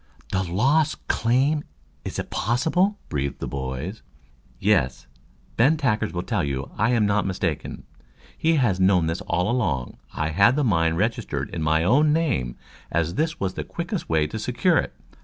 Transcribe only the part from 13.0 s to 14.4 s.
this was the quickest way to